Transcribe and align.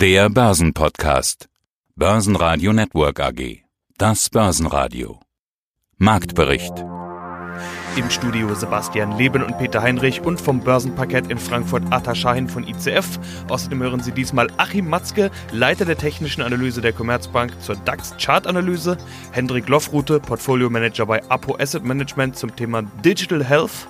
Der 0.00 0.30
Börsenpodcast. 0.30 1.50
Börsenradio 1.94 2.72
Network 2.72 3.20
AG. 3.20 3.64
Das 3.98 4.30
Börsenradio. 4.30 5.20
Marktbericht. 5.98 6.72
Im 7.96 8.08
Studio 8.08 8.54
Sebastian 8.54 9.18
Leben 9.18 9.42
und 9.42 9.58
Peter 9.58 9.82
Heinrich 9.82 10.22
und 10.22 10.40
vom 10.40 10.60
Börsenparkett 10.60 11.30
in 11.30 11.36
Frankfurt 11.36 11.82
Atta 11.90 12.14
Shahin 12.14 12.48
von 12.48 12.66
ICF. 12.66 13.18
Außerdem 13.50 13.82
hören 13.82 14.00
Sie 14.02 14.12
diesmal 14.12 14.48
Achim 14.56 14.88
Matzke, 14.88 15.30
Leiter 15.52 15.84
der 15.84 15.98
technischen 15.98 16.40
Analyse 16.40 16.80
der 16.80 16.94
Commerzbank 16.94 17.52
zur 17.60 17.76
DAX-Chartanalyse, 17.76 18.96
Hendrik 19.32 19.68
Loffrute, 19.68 20.18
Portfolio-Manager 20.18 21.04
bei 21.04 21.22
Apo 21.28 21.58
Asset 21.58 21.84
Management 21.84 22.36
zum 22.36 22.56
Thema 22.56 22.84
Digital 23.04 23.44
Health 23.44 23.86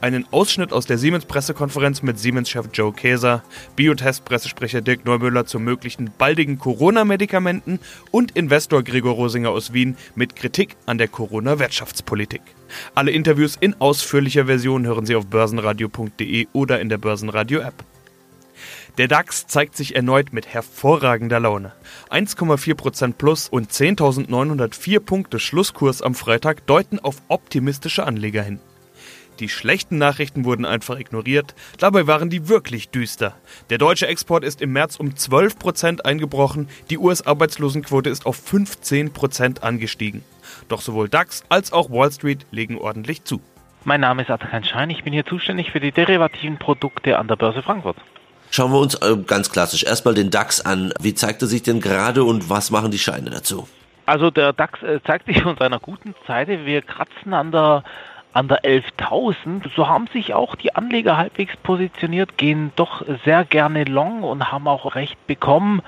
einen 0.00 0.26
Ausschnitt 0.30 0.72
aus 0.72 0.86
der 0.86 0.98
Siemens-Pressekonferenz 0.98 2.02
mit 2.02 2.18
Siemens-Chef 2.18 2.66
Joe 2.72 2.92
Käser, 2.92 3.42
Biotest-Pressesprecher 3.76 4.80
Dirk 4.80 5.04
Neumüller 5.04 5.46
zu 5.46 5.58
möglichen 5.58 6.10
baldigen 6.16 6.58
Corona-Medikamenten 6.58 7.80
und 8.10 8.36
Investor 8.36 8.82
Gregor 8.82 9.14
Rosinger 9.14 9.50
aus 9.50 9.72
Wien 9.72 9.96
mit 10.14 10.36
Kritik 10.36 10.76
an 10.86 10.98
der 10.98 11.08
Corona-Wirtschaftspolitik. 11.08 12.42
Alle 12.94 13.10
Interviews 13.10 13.56
in 13.58 13.80
ausführlicher 13.80 14.46
Version 14.46 14.86
hören 14.86 15.06
Sie 15.06 15.16
auf 15.16 15.26
börsenradio.de 15.26 16.48
oder 16.52 16.80
in 16.80 16.88
der 16.88 16.98
Börsenradio-App. 16.98 17.84
Der 18.98 19.06
DAX 19.06 19.46
zeigt 19.46 19.76
sich 19.76 19.94
erneut 19.94 20.32
mit 20.32 20.48
hervorragender 20.48 21.38
Laune. 21.38 21.72
1,4% 22.10 23.12
plus 23.12 23.48
und 23.48 23.70
10.904 23.70 24.98
Punkte 24.98 25.38
Schlusskurs 25.38 26.02
am 26.02 26.16
Freitag 26.16 26.66
deuten 26.66 26.98
auf 26.98 27.22
optimistische 27.28 28.04
Anleger 28.04 28.42
hin. 28.42 28.58
Die 29.40 29.48
schlechten 29.48 29.98
Nachrichten 29.98 30.44
wurden 30.44 30.64
einfach 30.64 30.98
ignoriert, 30.98 31.54
dabei 31.78 32.08
waren 32.08 32.28
die 32.28 32.48
wirklich 32.48 32.90
düster. 32.90 33.36
Der 33.70 33.78
deutsche 33.78 34.08
Export 34.08 34.42
ist 34.42 34.60
im 34.60 34.72
März 34.72 34.96
um 34.96 35.10
12% 35.10 36.00
eingebrochen, 36.00 36.68
die 36.90 36.98
US-Arbeitslosenquote 36.98 38.10
ist 38.10 38.26
auf 38.26 38.36
15% 38.36 39.60
angestiegen. 39.60 40.24
Doch 40.68 40.80
sowohl 40.80 41.08
DAX 41.08 41.44
als 41.48 41.72
auch 41.72 41.90
Wall 41.90 42.10
Street 42.10 42.46
legen 42.50 42.78
ordentlich 42.78 43.22
zu. 43.24 43.40
Mein 43.84 44.00
Name 44.00 44.22
ist 44.22 44.30
Atakan 44.30 44.64
Schein, 44.64 44.90
ich 44.90 45.04
bin 45.04 45.12
hier 45.12 45.24
zuständig 45.24 45.70
für 45.70 45.80
die 45.80 45.92
derivativen 45.92 46.58
Produkte 46.58 47.16
an 47.18 47.28
der 47.28 47.36
Börse 47.36 47.62
Frankfurt. 47.62 47.96
Schauen 48.50 48.72
wir 48.72 48.80
uns 48.80 48.96
äh, 48.96 49.16
ganz 49.26 49.52
klassisch 49.52 49.84
erstmal 49.84 50.14
den 50.14 50.30
DAX 50.30 50.60
an. 50.60 50.92
Wie 51.00 51.14
zeigt 51.14 51.42
er 51.42 51.48
sich 51.48 51.62
denn 51.62 51.80
gerade 51.80 52.24
und 52.24 52.50
was 52.50 52.70
machen 52.70 52.90
die 52.90 52.98
Scheine 52.98 53.30
dazu? 53.30 53.68
Also 54.06 54.30
der 54.30 54.52
DAX 54.54 54.82
äh, 54.82 55.00
zeigt 55.06 55.26
sich 55.26 55.42
von 55.42 55.56
seiner 55.58 55.78
guten 55.78 56.14
Seite. 56.26 56.64
Wir 56.64 56.82
kratzen 56.82 57.34
an 57.34 57.52
der 57.52 57.84
an 58.32 58.48
der 58.48 58.62
11.000. 58.62 59.70
So 59.74 59.88
haben 59.88 60.06
sich 60.08 60.34
auch 60.34 60.54
die 60.54 60.74
Anleger 60.74 61.16
halbwegs 61.16 61.56
positioniert, 61.56 62.36
gehen 62.36 62.72
doch 62.76 63.04
sehr 63.24 63.44
gerne 63.44 63.84
long 63.84 64.22
und 64.22 64.52
haben 64.52 64.68
auch 64.68 64.94
recht 64.94 65.26
bekommen. 65.26 65.82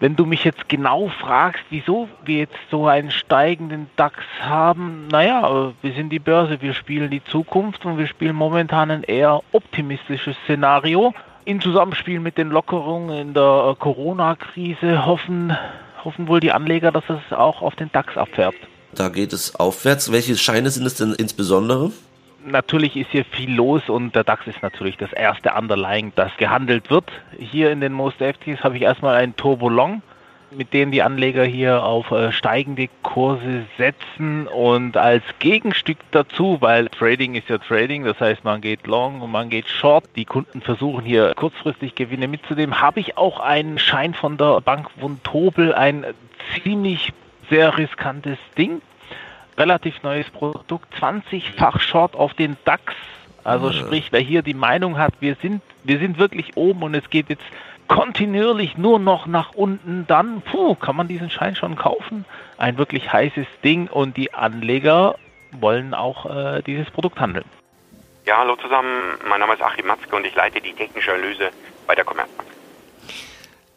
Wenn 0.00 0.16
du 0.16 0.26
mich 0.26 0.44
jetzt 0.44 0.68
genau 0.68 1.08
fragst, 1.08 1.62
wieso 1.70 2.08
wir 2.24 2.38
jetzt 2.38 2.58
so 2.70 2.86
einen 2.86 3.10
steigenden 3.10 3.88
DAX 3.96 4.18
haben, 4.42 5.06
naja, 5.08 5.72
wir 5.82 5.92
sind 5.92 6.10
die 6.10 6.18
Börse, 6.18 6.60
wir 6.60 6.74
spielen 6.74 7.10
die 7.10 7.22
Zukunft 7.22 7.86
und 7.86 7.96
wir 7.96 8.06
spielen 8.06 8.34
momentan 8.34 8.90
ein 8.90 9.04
eher 9.04 9.40
optimistisches 9.52 10.36
Szenario. 10.44 11.14
In 11.44 11.60
Zusammenspiel 11.60 12.20
mit 12.20 12.38
den 12.38 12.50
Lockerungen 12.50 13.16
in 13.16 13.34
der 13.34 13.76
Corona-Krise 13.78 15.06
hoffen, 15.06 15.56
hoffen 16.04 16.26
wohl 16.26 16.40
die 16.40 16.52
Anleger, 16.52 16.90
dass 16.90 17.04
es 17.08 17.32
auch 17.32 17.62
auf 17.62 17.76
den 17.76 17.92
DAX 17.92 18.16
abfärbt. 18.16 18.58
Da 18.94 19.08
geht 19.08 19.32
es 19.32 19.56
aufwärts. 19.56 20.12
Welche 20.12 20.36
Scheine 20.36 20.70
sind 20.70 20.86
es 20.86 20.94
denn 20.94 21.14
insbesondere? 21.14 21.90
Natürlich 22.46 22.96
ist 22.96 23.10
hier 23.10 23.24
viel 23.24 23.54
los 23.54 23.88
und 23.88 24.14
der 24.14 24.22
DAX 24.22 24.46
ist 24.46 24.62
natürlich 24.62 24.98
das 24.98 25.12
erste 25.12 25.52
Underlying, 25.54 26.12
das 26.14 26.30
gehandelt 26.36 26.90
wird. 26.90 27.10
Hier 27.38 27.70
in 27.70 27.80
den 27.80 27.92
Most 27.92 28.18
FTs 28.18 28.62
habe 28.62 28.76
ich 28.76 28.82
erstmal 28.82 29.16
einen 29.16 29.34
Turbo 29.34 29.70
Long, 29.70 30.02
mit 30.50 30.74
dem 30.74 30.90
die 30.90 31.02
Anleger 31.02 31.44
hier 31.44 31.82
auf 31.82 32.10
äh, 32.10 32.32
steigende 32.32 32.88
Kurse 33.02 33.64
setzen 33.78 34.46
und 34.46 34.98
als 34.98 35.22
Gegenstück 35.38 35.96
dazu, 36.10 36.58
weil 36.60 36.88
Trading 36.88 37.34
ist 37.34 37.48
ja 37.48 37.56
Trading, 37.56 38.04
das 38.04 38.20
heißt 38.20 38.44
man 38.44 38.60
geht 38.60 38.86
long 38.86 39.22
und 39.22 39.32
man 39.32 39.48
geht 39.48 39.66
short. 39.66 40.04
Die 40.14 40.26
Kunden 40.26 40.60
versuchen 40.60 41.02
hier 41.02 41.32
kurzfristig 41.34 41.94
Gewinne 41.94 42.28
mitzunehmen. 42.28 42.82
Habe 42.82 43.00
ich 43.00 43.16
auch 43.16 43.40
einen 43.40 43.78
Schein 43.78 44.12
von 44.12 44.36
der 44.36 44.60
Bank 44.60 44.90
Vontobel, 45.00 45.74
ein 45.74 46.04
ziemlich 46.62 47.14
sehr 47.48 47.76
riskantes 47.76 48.38
Ding. 48.56 48.82
Relativ 49.56 50.02
neues 50.02 50.28
Produkt, 50.30 50.92
20-fach 51.00 51.80
Short 51.80 52.14
auf 52.16 52.34
den 52.34 52.56
DAX. 52.64 52.94
Also 53.44 53.68
ja. 53.68 53.74
sprich, 53.74 54.08
wer 54.10 54.20
hier 54.20 54.42
die 54.42 54.54
Meinung 54.54 54.98
hat, 54.98 55.14
wir 55.20 55.36
sind, 55.40 55.62
wir 55.84 55.98
sind 55.98 56.18
wirklich 56.18 56.56
oben 56.56 56.82
und 56.82 56.94
es 56.94 57.08
geht 57.10 57.28
jetzt 57.28 57.44
kontinuierlich 57.88 58.78
nur 58.78 58.98
noch 58.98 59.26
nach 59.26 59.54
unten, 59.54 60.06
dann 60.06 60.40
puh, 60.40 60.74
kann 60.74 60.96
man 60.96 61.08
diesen 61.08 61.30
Schein 61.30 61.54
schon 61.54 61.76
kaufen. 61.76 62.24
Ein 62.56 62.78
wirklich 62.78 63.12
heißes 63.12 63.46
Ding 63.62 63.88
und 63.88 64.16
die 64.16 64.32
Anleger 64.32 65.16
wollen 65.52 65.94
auch 65.94 66.26
äh, 66.26 66.62
dieses 66.62 66.90
Produkt 66.90 67.20
handeln. 67.20 67.44
Ja, 68.26 68.38
hallo 68.38 68.56
zusammen. 68.56 68.88
Mein 69.28 69.40
Name 69.40 69.54
ist 69.54 69.62
Achim 69.62 69.86
Matzke 69.86 70.16
und 70.16 70.24
ich 70.24 70.34
leite 70.34 70.60
die 70.60 70.72
technische 70.72 71.12
Analyse 71.12 71.50
bei 71.86 71.94
der 71.94 72.04
Commerzbank. 72.04 72.48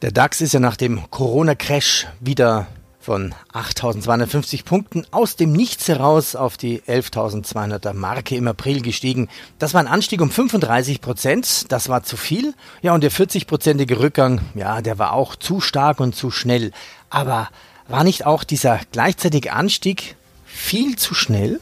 Der 0.02 0.12
DAX 0.12 0.42
ist 0.42 0.54
ja 0.54 0.60
nach 0.60 0.78
dem 0.78 1.10
Corona-Crash 1.10 2.08
wieder 2.20 2.68
von 3.08 3.34
8.250 3.54 4.66
Punkten 4.66 5.08
aus 5.12 5.38
dem 5.38 5.54
Nichts 5.54 5.88
heraus 5.88 6.36
auf 6.36 6.58
die 6.58 6.82
11.200er 6.82 7.94
Marke 7.94 8.36
im 8.36 8.50
April 8.50 8.82
gestiegen. 8.82 9.30
Das 9.60 9.74
war 9.74 9.80
ein 9.80 9.88
Anstieg 9.88 10.20
um 10.20 10.30
35 10.30 11.00
Prozent, 11.00 11.72
das 11.72 11.88
war 11.88 12.04
zu 12.04 12.18
viel. 12.18 12.54
Ja, 12.82 12.94
und 12.94 13.06
der 13.06 13.12
40-prozentige 13.12 14.02
Rückgang, 14.02 14.42
ja, 14.56 14.82
der 14.82 15.00
war 15.00 15.14
auch 15.14 15.38
zu 15.38 15.62
stark 15.62 16.02
und 16.02 16.18
zu 16.18 16.32
schnell. 16.32 16.74
Aber 17.10 17.48
war 17.88 18.04
nicht 18.04 18.26
auch 18.26 18.44
dieser 18.44 18.82
gleichzeitige 18.92 19.54
Anstieg 19.54 20.18
viel 20.46 20.98
zu 20.98 21.14
schnell? 21.14 21.62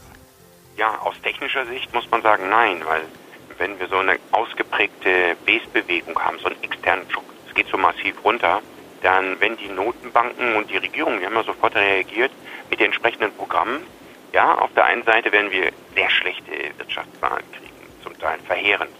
Ja, 0.76 0.98
aus 0.98 1.14
technischer 1.22 1.64
Sicht 1.66 1.94
muss 1.94 2.10
man 2.10 2.22
sagen, 2.22 2.48
nein, 2.50 2.78
weil 2.84 3.02
wenn 3.58 3.78
wir 3.78 3.86
so 3.86 3.98
eine 3.98 4.18
ausgeprägte 4.32 5.36
Base-Bewegung 5.46 6.18
haben, 6.18 6.40
so 6.40 6.46
einen 6.46 6.60
externen 6.64 7.08
Schock, 7.08 7.22
es 7.48 7.54
geht 7.54 7.68
so 7.68 7.76
massiv 7.76 8.16
runter, 8.24 8.62
dann, 9.06 9.40
wenn 9.40 9.56
die 9.56 9.68
Notenbanken 9.68 10.56
und 10.56 10.68
die 10.68 10.78
Regierung, 10.78 11.20
die 11.20 11.26
haben 11.26 11.36
ja 11.36 11.44
sofort 11.44 11.76
reagiert 11.76 12.32
mit 12.68 12.80
den 12.80 12.86
entsprechenden 12.86 13.32
Programmen, 13.32 13.86
ja, 14.32 14.58
auf 14.58 14.72
der 14.74 14.84
einen 14.86 15.04
Seite 15.04 15.30
werden 15.30 15.52
wir 15.52 15.70
sehr 15.94 16.10
schlechte 16.10 16.50
Wirtschaftszahlen 16.76 17.44
kriegen, 17.52 18.02
zum 18.02 18.18
Teil 18.18 18.38
verheerend. 18.44 18.90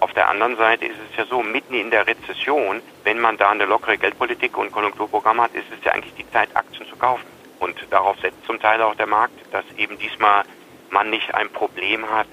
Auf 0.00 0.14
der 0.14 0.30
anderen 0.30 0.56
Seite 0.56 0.86
ist 0.86 0.96
es 1.10 1.16
ja 1.18 1.26
so, 1.26 1.42
mitten 1.42 1.74
in 1.74 1.90
der 1.90 2.06
Rezession, 2.06 2.80
wenn 3.04 3.20
man 3.20 3.36
da 3.36 3.50
eine 3.50 3.66
lockere 3.66 3.98
Geldpolitik 3.98 4.56
und 4.56 4.72
Konjunkturprogramm 4.72 5.42
hat, 5.42 5.54
ist 5.54 5.66
es 5.70 5.84
ja 5.84 5.92
eigentlich 5.92 6.14
die 6.14 6.30
Zeit, 6.30 6.48
Aktien 6.56 6.86
zu 6.88 6.96
kaufen. 6.96 7.26
Und 7.58 7.76
darauf 7.90 8.18
setzt 8.20 8.42
zum 8.46 8.58
Teil 8.58 8.80
auch 8.80 8.94
der 8.94 9.06
Markt, 9.06 9.38
dass 9.52 9.64
eben 9.76 9.98
diesmal 9.98 10.44
man 10.88 11.10
nicht 11.10 11.34
ein 11.34 11.50
Problem 11.50 12.08
hat, 12.10 12.26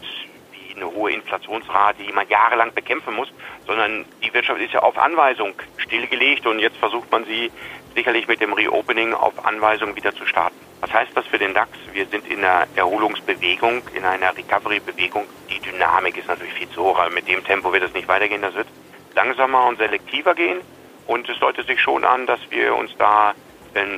eine 0.75 0.91
hohe 0.91 1.11
Inflationsrate, 1.11 2.03
die 2.03 2.11
man 2.11 2.27
jahrelang 2.29 2.73
bekämpfen 2.73 3.13
muss, 3.15 3.29
sondern 3.65 4.05
die 4.23 4.33
Wirtschaft 4.33 4.61
ist 4.61 4.73
ja 4.73 4.81
auf 4.81 4.97
Anweisung 4.97 5.53
stillgelegt 5.77 6.45
und 6.45 6.59
jetzt 6.59 6.77
versucht 6.77 7.11
man 7.11 7.25
sie 7.25 7.51
sicherlich 7.95 8.27
mit 8.27 8.41
dem 8.41 8.53
Reopening 8.53 9.13
auf 9.13 9.45
Anweisung 9.45 9.95
wieder 9.95 10.13
zu 10.15 10.25
starten. 10.25 10.55
Was 10.81 10.91
heißt 10.91 11.15
das 11.15 11.25
für 11.27 11.37
den 11.37 11.53
DAX? 11.53 11.69
Wir 11.93 12.05
sind 12.07 12.27
in 12.27 12.39
einer 12.39 12.67
Erholungsbewegung, 12.75 13.83
in 13.93 14.03
einer 14.03 14.35
Recovery-Bewegung. 14.35 15.25
Die 15.49 15.59
Dynamik 15.59 16.17
ist 16.17 16.27
natürlich 16.27 16.53
viel 16.53 16.69
zu 16.69 16.83
hoch, 16.83 16.99
aber 16.99 17.09
mit 17.09 17.27
dem 17.27 17.43
Tempo 17.43 17.71
wird 17.71 17.83
es 17.83 17.93
nicht 17.93 18.07
weitergehen. 18.07 18.41
Das 18.41 18.55
wird 18.55 18.67
langsamer 19.15 19.67
und 19.67 19.77
selektiver 19.77 20.35
gehen. 20.35 20.59
Und 21.07 21.29
es 21.29 21.39
deutet 21.39 21.67
sich 21.67 21.79
schon 21.79 22.03
an, 22.03 22.25
dass 22.25 22.39
wir 22.49 22.75
uns 22.75 22.95
da 22.97 23.33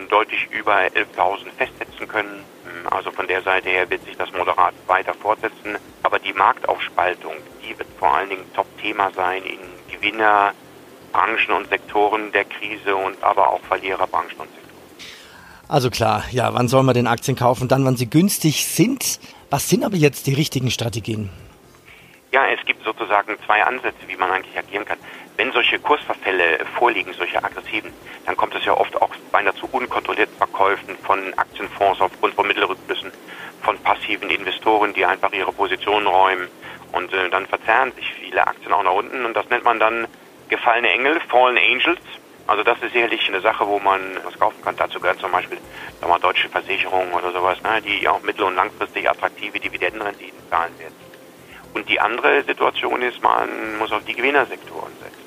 deutlich 0.10 0.48
über 0.52 0.78
11.000 0.78 1.52
festsetzen 1.58 2.08
können. 2.08 2.44
Also 2.90 3.12
von 3.12 3.28
der 3.28 3.42
Seite 3.42 3.70
her 3.70 3.90
wird 3.90 4.04
sich 4.06 4.16
das 4.16 4.32
moderat 4.32 4.74
weiter 4.88 5.14
fortsetzen. 5.14 5.78
Aber 6.06 6.20
die 6.20 6.34
Marktaufspaltung, 6.34 7.34
die 7.64 7.76
wird 7.80 7.90
vor 7.98 8.14
allen 8.16 8.30
Dingen 8.30 8.46
Top-Thema 8.54 9.10
sein 9.16 9.42
in 9.42 9.58
Gewinnerbranchen 9.92 11.52
und 11.58 11.68
Sektoren 11.68 12.32
der 12.32 12.46
Krise 12.46 12.96
und 12.96 13.24
aber 13.24 13.50
auch 13.50 13.62
Verliererbranchen 13.62 14.38
und 14.38 14.50
Sektoren. 14.50 14.66
Also 15.68 15.90
klar, 15.90 16.24
ja, 16.30 16.54
wann 16.54 16.68
soll 16.68 16.84
man 16.84 16.94
den 16.94 17.08
Aktien 17.08 17.36
kaufen? 17.36 17.68
Dann, 17.68 17.84
wann 17.86 17.98
sie 17.98 18.08
günstig 18.08 18.68
sind. 18.68 19.20
Was 19.50 19.68
sind 19.68 19.84
aber 19.84 19.96
jetzt 19.96 20.28
die 20.28 20.36
richtigen 20.36 20.70
Strategien? 20.70 21.32
Ja, 22.36 22.48
es 22.48 22.66
gibt 22.66 22.84
sozusagen 22.84 23.38
zwei 23.46 23.64
Ansätze, 23.64 24.06
wie 24.08 24.18
man 24.18 24.30
eigentlich 24.30 24.58
agieren 24.58 24.84
kann. 24.84 24.98
Wenn 25.38 25.54
solche 25.54 25.80
Kursverfälle 25.80 26.66
vorliegen, 26.78 27.14
solche 27.14 27.42
aggressiven, 27.42 27.94
dann 28.26 28.36
kommt 28.36 28.54
es 28.56 28.66
ja 28.66 28.74
oft 28.74 28.94
auch 29.02 29.12
beinahe 29.32 29.56
zu 29.56 29.70
unkontrollierten 29.72 30.36
Verkäufen 30.36 30.98
von 30.98 31.34
Aktienfonds 31.38 32.02
aufgrund 32.02 32.34
von 32.34 32.46
Mittelrückflüssen, 32.46 33.14
von 33.62 33.78
passiven 33.78 34.30
Investoren, 34.30 34.94
die 34.94 35.06
einfach 35.06 35.32
ihre 35.32 35.54
Positionen 35.54 36.08
räumen. 36.08 36.50
Und 36.92 37.14
äh, 37.14 37.30
dann 37.30 37.46
verzerren 37.46 37.94
sich 37.94 38.14
viele 38.16 38.46
Aktien 38.46 38.74
auch 38.74 38.84
nach 38.84 38.92
unten 38.92 39.24
und 39.24 39.34
das 39.34 39.50
nennt 39.50 39.64
man 39.64 39.80
dann 39.80 40.06
gefallene 40.50 40.90
Engel, 40.90 41.22
Fallen 41.30 41.58
Angels. 41.58 42.02
Also 42.48 42.64
das 42.64 42.78
ist 42.82 42.92
sicherlich 42.92 43.26
eine 43.30 43.40
Sache, 43.40 43.66
wo 43.66 43.80
man 43.80 44.02
was 44.26 44.38
kaufen 44.38 44.62
kann. 44.62 44.76
Dazu 44.76 45.00
gehören 45.00 45.20
zum 45.20 45.32
Beispiel 45.32 45.58
wir, 46.02 46.20
deutsche 46.20 46.50
Versicherungen 46.50 47.14
oder 47.14 47.32
sowas, 47.32 47.62
ne, 47.64 47.82
die 47.82 48.06
auch 48.10 48.22
mittel- 48.24 48.44
und 48.44 48.56
langfristig 48.56 49.10
attraktive 49.10 49.58
Dividendenrenditen 49.58 50.38
zahlen 50.50 50.78
werden. 50.80 51.05
Und 51.76 51.90
die 51.90 52.00
andere 52.00 52.42
Situation 52.44 53.02
ist, 53.02 53.22
man 53.22 53.78
muss 53.78 53.92
auf 53.92 54.04
die 54.06 54.16
Gewinnersektoren 54.16 54.94
setzen. 55.04 55.26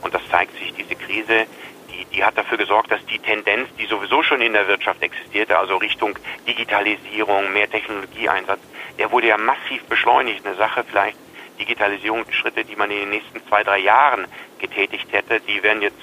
Und 0.00 0.14
das 0.14 0.22
zeigt 0.30 0.56
sich, 0.58 0.72
diese 0.72 0.94
Krise, 0.94 1.44
die, 1.90 2.06
die 2.06 2.24
hat 2.24 2.38
dafür 2.38 2.56
gesorgt, 2.56 2.90
dass 2.90 3.04
die 3.04 3.18
Tendenz, 3.18 3.68
die 3.78 3.84
sowieso 3.84 4.22
schon 4.22 4.40
in 4.40 4.54
der 4.54 4.66
Wirtschaft 4.66 5.02
existierte, 5.02 5.58
also 5.58 5.76
Richtung 5.76 6.18
Digitalisierung, 6.48 7.52
mehr 7.52 7.70
Technologieeinsatz, 7.70 8.60
der 8.98 9.12
wurde 9.12 9.26
ja 9.26 9.36
massiv 9.36 9.84
beschleunigt. 9.90 10.46
Eine 10.46 10.56
Sache 10.56 10.84
vielleicht, 10.88 11.18
Digitalisierungsschritte, 11.58 12.64
die 12.64 12.76
man 12.76 12.90
in 12.90 13.00
den 13.00 13.10
nächsten 13.10 13.46
zwei, 13.46 13.62
drei 13.62 13.80
Jahren 13.80 14.26
getätigt 14.58 15.12
hätte, 15.12 15.40
die 15.40 15.62
werden 15.62 15.82
jetzt 15.82 16.00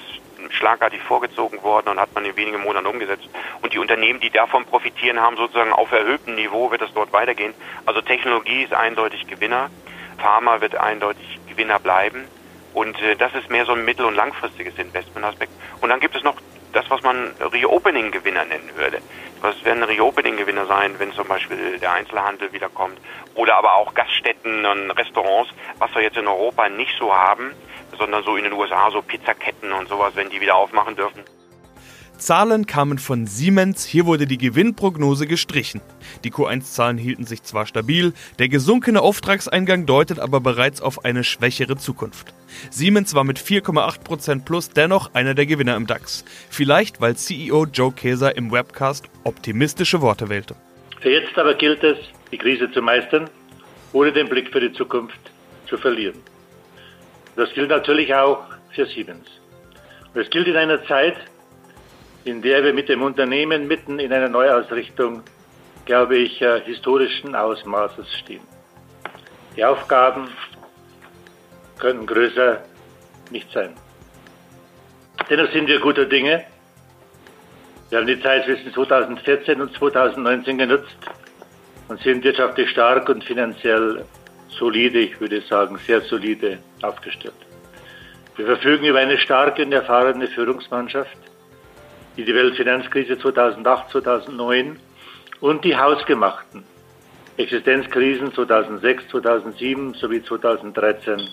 schlagartig 0.50 1.02
vorgezogen 1.02 1.60
worden 1.64 1.88
und 1.88 2.00
hat 2.00 2.14
man 2.14 2.24
in 2.24 2.36
wenigen 2.36 2.60
Monaten 2.60 2.86
umgesetzt. 2.86 3.28
Und 3.62 3.72
die 3.72 3.78
Unternehmen, 3.78 4.20
die 4.20 4.30
davon 4.30 4.64
profitieren, 4.64 5.20
haben 5.20 5.36
sozusagen 5.36 5.72
auf 5.72 5.90
erhöhtem 5.90 6.36
Niveau, 6.36 6.70
wird 6.70 6.82
es 6.82 6.94
dort 6.94 7.12
weitergehen. 7.12 7.54
Also 7.84 8.00
Technologie 8.00 8.62
ist 8.62 8.72
eindeutig 8.72 9.26
Gewinner, 9.26 9.70
Pharma 10.18 10.60
wird 10.60 10.76
eindeutig 10.76 11.38
Gewinner 11.48 11.78
bleiben. 11.78 12.24
Und 12.74 13.00
äh, 13.00 13.16
das 13.16 13.34
ist 13.34 13.50
mehr 13.50 13.64
so 13.64 13.72
ein 13.72 13.84
mittel- 13.84 14.06
und 14.06 14.14
langfristiges 14.14 14.78
Investmentaspekt. 14.78 15.52
Und 15.80 15.88
dann 15.88 16.00
gibt 16.00 16.14
es 16.16 16.22
noch 16.22 16.36
das, 16.72 16.88
was 16.90 17.02
man 17.02 17.32
Reopening-Gewinner 17.40 18.44
nennen 18.44 18.70
würde. 18.76 19.00
Was 19.40 19.64
werden 19.64 19.82
Reopening-Gewinner 19.82 20.66
sein, 20.66 20.98
wenn 20.98 21.12
zum 21.12 21.26
Beispiel 21.26 21.78
der 21.78 21.92
Einzelhandel 21.92 22.52
wiederkommt 22.52 22.98
oder 23.34 23.56
aber 23.56 23.76
auch 23.76 23.94
Gaststätten 23.94 24.66
und 24.66 24.90
Restaurants, 24.90 25.50
was 25.78 25.94
wir 25.94 26.02
jetzt 26.02 26.16
in 26.16 26.26
Europa 26.26 26.68
nicht 26.68 26.96
so 26.98 27.14
haben, 27.14 27.52
sondern 27.96 28.22
so 28.24 28.36
in 28.36 28.44
den 28.44 28.52
USA 28.52 28.90
so 28.90 29.00
Pizzaketten 29.00 29.72
und 29.72 29.88
sowas, 29.88 30.14
wenn 30.14 30.28
die 30.28 30.40
wieder 30.40 30.56
aufmachen 30.56 30.96
dürfen. 30.96 31.24
Zahlen 32.18 32.66
kamen 32.66 32.98
von 32.98 33.26
Siemens, 33.26 33.84
hier 33.84 34.04
wurde 34.04 34.26
die 34.26 34.38
Gewinnprognose 34.38 35.26
gestrichen. 35.26 35.80
Die 36.24 36.32
Q1-Zahlen 36.32 36.98
hielten 36.98 37.24
sich 37.24 37.42
zwar 37.44 37.66
stabil, 37.66 38.12
der 38.38 38.48
gesunkene 38.48 39.00
Auftragseingang 39.00 39.86
deutet 39.86 40.18
aber 40.18 40.40
bereits 40.40 40.80
auf 40.80 41.04
eine 41.04 41.24
schwächere 41.24 41.76
Zukunft. 41.76 42.34
Siemens 42.70 43.14
war 43.14 43.24
mit 43.24 43.38
4,8% 43.38 44.44
plus 44.44 44.70
dennoch 44.70 45.14
einer 45.14 45.34
der 45.34 45.46
Gewinner 45.46 45.76
im 45.76 45.86
DAX. 45.86 46.24
Vielleicht, 46.50 47.00
weil 47.00 47.16
CEO 47.16 47.66
Joe 47.66 47.92
Keser 47.92 48.36
im 48.36 48.50
Webcast 48.50 49.08
optimistische 49.24 50.00
Worte 50.00 50.28
wählte. 50.28 50.56
Für 51.00 51.10
jetzt 51.10 51.38
aber 51.38 51.54
gilt 51.54 51.84
es, 51.84 51.98
die 52.32 52.38
Krise 52.38 52.70
zu 52.72 52.82
meistern, 52.82 53.30
ohne 53.92 54.12
den 54.12 54.28
Blick 54.28 54.50
für 54.50 54.60
die 54.60 54.72
Zukunft 54.72 55.20
zu 55.68 55.78
verlieren. 55.78 56.18
Das 57.36 57.52
gilt 57.54 57.70
natürlich 57.70 58.12
auch 58.14 58.42
für 58.74 58.86
Siemens. 58.86 59.28
Und 60.12 60.20
es 60.20 60.30
gilt 60.30 60.48
in 60.48 60.56
einer 60.56 60.84
Zeit, 60.86 61.16
in 62.24 62.42
der 62.42 62.64
wir 62.64 62.72
mit 62.72 62.88
dem 62.88 63.02
Unternehmen 63.02 63.66
mitten 63.68 63.98
in 63.98 64.12
einer 64.12 64.28
Neuausrichtung, 64.28 65.22
glaube 65.84 66.16
ich, 66.16 66.42
äh, 66.42 66.60
historischen 66.60 67.34
Ausmaßes 67.34 68.12
stehen. 68.18 68.42
Die 69.56 69.64
Aufgaben 69.64 70.28
können 71.78 72.06
größer 72.06 72.62
nicht 73.30 73.50
sein. 73.52 73.74
Dennoch 75.30 75.50
sind 75.52 75.68
wir 75.68 75.80
guter 75.80 76.06
Dinge. 76.06 76.44
Wir 77.90 77.98
haben 77.98 78.06
die 78.06 78.20
Zeit 78.20 78.44
zwischen 78.44 78.72
2014 78.72 79.60
und 79.60 79.74
2019 79.74 80.58
genutzt 80.58 80.96
und 81.88 82.00
sind 82.02 82.22
wirtschaftlich 82.24 82.70
stark 82.70 83.08
und 83.08 83.24
finanziell 83.24 84.04
solide, 84.48 84.98
ich 84.98 85.20
würde 85.20 85.40
sagen, 85.42 85.78
sehr 85.86 86.00
solide 86.02 86.58
aufgestellt. 86.82 87.34
Wir 88.36 88.46
verfügen 88.46 88.84
über 88.84 88.98
eine 88.98 89.18
starke 89.18 89.62
und 89.62 89.72
erfahrene 89.72 90.28
Führungsmannschaft, 90.28 91.16
die 92.18 92.24
die 92.24 92.34
Weltfinanzkrise 92.34 93.16
2008, 93.16 93.90
2009 93.90 94.80
und 95.40 95.64
die 95.64 95.76
hausgemachten 95.76 96.64
Existenzkrisen 97.36 98.34
2006, 98.34 99.06
2007 99.10 99.94
sowie 99.94 100.24
2013 100.24 101.28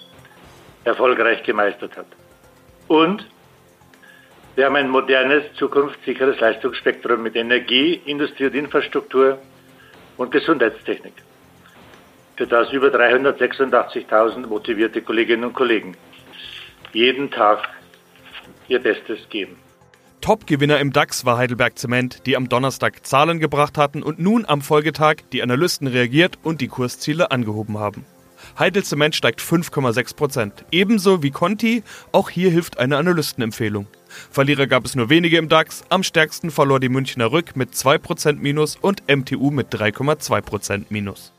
erfolgreich 0.84 1.42
gemeistert 1.42 1.98
hat. 1.98 2.06
Und 2.88 3.26
wir 4.56 4.66
haben 4.66 4.76
ein 4.76 4.90
modernes, 4.90 5.46
zukunftssicheres 5.56 6.40
Leistungsspektrum 6.40 7.24
mit 7.24 7.36
Energie, 7.36 8.00
Industrie 8.06 8.46
und 8.46 8.54
Infrastruktur 8.54 9.40
und 10.18 10.30
Gesundheitstechnik, 10.30 11.14
für 12.36 12.46
das 12.46 12.72
über 12.72 12.90
386.000 12.90 14.46
motivierte 14.46 15.02
Kolleginnen 15.02 15.46
und 15.46 15.54
Kollegen 15.54 15.98
jeden 16.94 17.32
Tag 17.32 17.68
ihr 18.68 18.80
Bestes 18.80 19.28
geben. 19.30 19.65
Top-Gewinner 20.26 20.80
im 20.80 20.92
DAX 20.92 21.24
war 21.28 21.38
Heidelberg 21.38 21.78
Zement, 21.78 22.26
die 22.26 22.36
am 22.36 22.50
Donnerstag 22.50 23.06
Zahlen 23.06 23.40
gebracht 23.40 23.78
hatten 23.78 24.02
und 24.02 24.18
nun 24.18 24.44
am 24.48 24.62
Folgetag 24.62 25.18
die 25.32 25.44
Analysten 25.44 25.86
reagiert 25.86 26.40
und 26.42 26.62
die 26.62 26.68
Kursziele 26.68 27.30
angehoben 27.30 27.78
haben. 27.78 28.08
Heidel 28.58 28.84
Zement 28.84 29.14
steigt 29.14 29.40
5,6 29.40 30.16
Prozent. 30.16 30.66
Ebenso 30.72 31.22
wie 31.22 31.30
Conti, 31.30 31.84
auch 32.12 32.32
hier 32.32 32.50
hilft 32.50 32.80
eine 32.80 32.98
Analystenempfehlung. 32.98 33.86
Verlierer 34.32 34.66
gab 34.66 34.86
es 34.86 34.96
nur 34.96 35.12
wenige 35.12 35.38
im 35.38 35.48
DAX. 35.48 35.84
Am 35.90 36.02
stärksten 36.02 36.50
verlor 36.50 36.80
die 36.80 36.90
Münchner 36.90 37.32
Rück 37.32 37.56
mit 37.56 37.74
2% 37.74 38.40
Minus 38.40 38.78
und 38.78 39.04
MTU 39.08 39.52
mit 39.52 39.68
3,2% 39.76 40.86
Minus. 40.90 41.34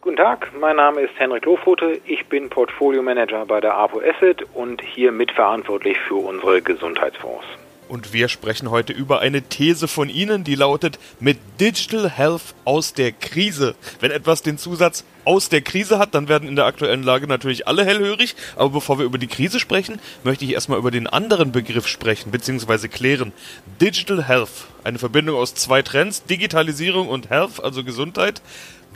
Guten 0.00 0.16
Tag, 0.16 0.50
mein 0.58 0.74
Name 0.74 1.02
ist 1.02 1.12
Henrik 1.16 1.44
Lohfote. 1.44 2.00
Ich 2.06 2.26
bin 2.26 2.50
Portfolio 2.50 3.02
Manager 3.02 3.46
bei 3.46 3.60
der 3.60 3.76
APO 3.76 4.00
Asset 4.00 4.42
und 4.52 4.82
hier 4.82 5.12
mitverantwortlich 5.12 5.96
für 6.08 6.16
unsere 6.16 6.60
Gesundheitsfonds. 6.60 7.46
Und 7.88 8.12
wir 8.12 8.28
sprechen 8.28 8.70
heute 8.70 8.92
über 8.92 9.20
eine 9.20 9.42
These 9.42 9.86
von 9.86 10.08
Ihnen, 10.08 10.42
die 10.42 10.56
lautet 10.56 10.98
mit 11.20 11.38
Digital 11.60 12.10
Health 12.10 12.54
aus 12.64 12.94
der 12.94 13.12
Krise. 13.12 13.76
Wenn 14.00 14.10
etwas 14.10 14.42
den 14.42 14.58
Zusatz 14.58 15.04
aus 15.24 15.48
der 15.48 15.60
Krise 15.60 15.98
hat, 15.98 16.14
dann 16.14 16.28
werden 16.28 16.48
in 16.48 16.56
der 16.56 16.64
aktuellen 16.64 17.04
Lage 17.04 17.28
natürlich 17.28 17.68
alle 17.68 17.84
hellhörig. 17.84 18.34
Aber 18.56 18.70
bevor 18.70 18.98
wir 18.98 19.04
über 19.04 19.18
die 19.18 19.28
Krise 19.28 19.60
sprechen, 19.60 20.00
möchte 20.24 20.44
ich 20.44 20.52
erstmal 20.52 20.78
über 20.78 20.90
den 20.90 21.06
anderen 21.06 21.52
Begriff 21.52 21.86
sprechen, 21.86 22.32
beziehungsweise 22.32 22.88
klären. 22.88 23.32
Digital 23.80 24.24
Health. 24.24 24.66
Eine 24.82 24.98
Verbindung 24.98 25.36
aus 25.36 25.54
zwei 25.54 25.82
Trends, 25.82 26.24
Digitalisierung 26.24 27.08
und 27.08 27.30
Health, 27.30 27.62
also 27.62 27.84
Gesundheit. 27.84 28.42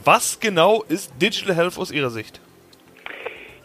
Was 0.05 0.41
genau 0.41 0.83
ist 0.89 1.13
Digital 1.21 1.55
Health 1.55 1.79
aus 1.79 1.93
Ihrer 1.93 2.11
Sicht? 2.11 2.41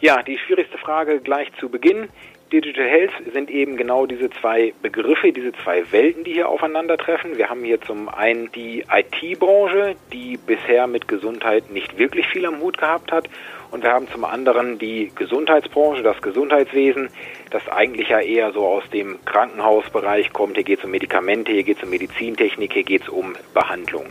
Ja, 0.00 0.22
die 0.22 0.38
schwierigste 0.38 0.78
Frage 0.78 1.20
gleich 1.20 1.48
zu 1.58 1.68
Beginn. 1.68 2.08
Digital 2.52 2.86
Health 2.86 3.10
sind 3.32 3.50
eben 3.50 3.76
genau 3.76 4.06
diese 4.06 4.30
zwei 4.30 4.72
Begriffe, 4.80 5.32
diese 5.32 5.52
zwei 5.64 5.82
Welten, 5.90 6.22
die 6.22 6.34
hier 6.34 6.48
aufeinandertreffen. 6.48 7.36
Wir 7.36 7.50
haben 7.50 7.64
hier 7.64 7.80
zum 7.80 8.08
einen 8.08 8.52
die 8.52 8.84
IT-Branche, 8.88 9.96
die 10.12 10.36
bisher 10.36 10.86
mit 10.86 11.08
Gesundheit 11.08 11.70
nicht 11.70 11.98
wirklich 11.98 12.28
viel 12.28 12.46
am 12.46 12.60
Hut 12.60 12.78
gehabt 12.78 13.10
hat. 13.10 13.28
Und 13.72 13.82
wir 13.82 13.90
haben 13.90 14.08
zum 14.08 14.24
anderen 14.24 14.78
die 14.78 15.10
Gesundheitsbranche, 15.16 16.04
das 16.04 16.22
Gesundheitswesen, 16.22 17.08
das 17.50 17.68
eigentlich 17.68 18.10
ja 18.10 18.20
eher 18.20 18.52
so 18.52 18.64
aus 18.64 18.88
dem 18.90 19.18
Krankenhausbereich 19.24 20.32
kommt. 20.32 20.54
Hier 20.54 20.64
geht 20.64 20.78
es 20.78 20.84
um 20.84 20.92
Medikamente, 20.92 21.50
hier 21.50 21.64
geht 21.64 21.78
es 21.78 21.82
um 21.82 21.90
Medizintechnik, 21.90 22.72
hier 22.72 22.84
geht 22.84 23.02
es 23.02 23.08
um 23.08 23.34
Behandlung. 23.54 24.06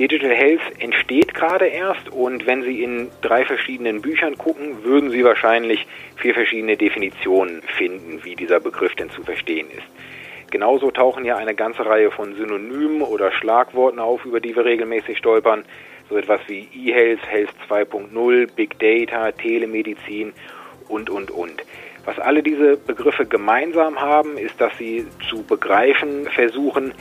Digital 0.00 0.34
Health 0.34 0.62
entsteht 0.78 1.34
gerade 1.34 1.66
erst 1.66 2.08
und 2.08 2.46
wenn 2.46 2.62
Sie 2.62 2.82
in 2.82 3.10
drei 3.20 3.44
verschiedenen 3.44 4.00
Büchern 4.00 4.38
gucken, 4.38 4.82
würden 4.82 5.10
Sie 5.10 5.22
wahrscheinlich 5.24 5.86
vier 6.16 6.32
verschiedene 6.32 6.78
Definitionen 6.78 7.60
finden, 7.76 8.24
wie 8.24 8.34
dieser 8.34 8.60
Begriff 8.60 8.94
denn 8.94 9.10
zu 9.10 9.22
verstehen 9.22 9.66
ist. 9.70 9.84
Genauso 10.50 10.90
tauchen 10.90 11.24
hier 11.24 11.36
eine 11.36 11.54
ganze 11.54 11.84
Reihe 11.84 12.10
von 12.10 12.34
Synonymen 12.34 13.02
oder 13.02 13.30
Schlagworten 13.30 13.98
auf, 13.98 14.24
über 14.24 14.40
die 14.40 14.56
wir 14.56 14.64
regelmäßig 14.64 15.18
stolpern. 15.18 15.66
So 16.08 16.16
etwas 16.16 16.40
wie 16.46 16.66
E-Health, 16.74 17.20
Health 17.30 17.50
2.0, 17.68 18.54
Big 18.56 18.78
Data, 18.78 19.32
Telemedizin 19.32 20.32
und, 20.88 21.10
und, 21.10 21.30
und. 21.30 21.62
Was 22.06 22.18
alle 22.18 22.42
diese 22.42 22.78
Begriffe 22.78 23.26
gemeinsam 23.26 24.00
haben, 24.00 24.38
ist, 24.38 24.58
dass 24.62 24.72
sie 24.78 25.04
zu 25.28 25.42
begreifen 25.42 26.24
versuchen, 26.24 26.94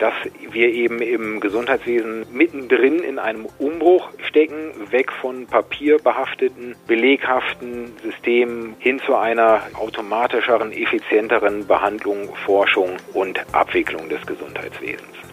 dass 0.00 0.14
wir 0.50 0.72
eben 0.72 1.00
im 1.00 1.40
Gesundheitswesen 1.40 2.26
mittendrin 2.32 3.00
in 3.00 3.18
einem 3.18 3.46
Umbruch 3.58 4.10
stecken, 4.26 4.72
weg 4.90 5.12
von 5.12 5.46
papierbehafteten, 5.46 6.74
beleghaften 6.86 7.92
Systemen 8.02 8.74
hin 8.78 9.00
zu 9.04 9.14
einer 9.14 9.62
automatischeren, 9.74 10.72
effizienteren 10.72 11.66
Behandlung, 11.66 12.34
Forschung 12.46 12.96
und 13.12 13.44
Abwicklung 13.54 14.08
des 14.08 14.26
Gesundheitswesens. 14.26 15.29